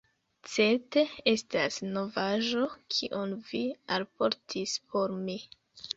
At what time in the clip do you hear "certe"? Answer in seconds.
0.53-1.03